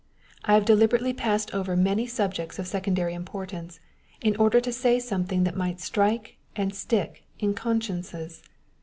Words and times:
I 0.43 0.55
have 0.55 0.65
de 0.65 0.73
liberately 0.75 1.15
passed 1.15 1.53
over 1.53 1.77
many 1.77 2.07
subjects 2.07 2.57
of 2.57 2.65
secondary 2.65 3.13
importance, 3.13 3.79
in 4.19 4.35
order 4.37 4.59
to 4.59 4.73
say 4.73 4.97
something 4.97 5.43
that 5.43 5.55
might 5.55 5.79
strike 5.79 6.37
and 6.55 6.73
stick 6.73 7.25
in 7.37 7.53
consciences. 7.53 8.41